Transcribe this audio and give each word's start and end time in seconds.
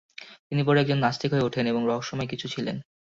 তিনি 0.47 0.61
পরে 0.63 0.77
একজন 0.81 0.99
নাস্তিক 0.99 1.29
হয়ে 1.33 1.45
ওঠেন 1.45 1.65
এবং 1.67 1.81
রহস্যময় 1.85 2.27
কিছু 2.27 2.47
ছিলেন। 2.47 2.75